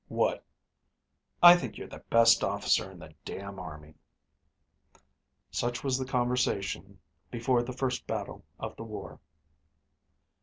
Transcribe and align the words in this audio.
"What?" 0.07 0.43
"I 1.43 1.55
think 1.55 1.77
you're 1.77 1.85
the 1.87 2.03
best 2.09 2.43
officer 2.43 2.89
in 2.89 2.97
the 2.97 3.13
damn 3.23 3.59
army." 3.59 3.93
Such 5.51 5.83
was 5.83 5.95
the 5.99 6.05
conversation 6.05 6.99
before 7.29 7.61
the 7.61 7.71
first 7.73 8.07
battle 8.07 8.43
of 8.59 8.75
the 8.77 8.83
war. 8.83 9.19